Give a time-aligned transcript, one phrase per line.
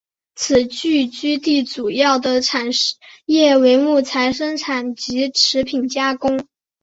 [0.33, 2.69] 此聚居地主要的产
[3.27, 6.45] 业为木材生产业及食品加工业。